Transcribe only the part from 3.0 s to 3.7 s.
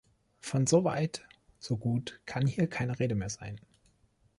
mehr sein.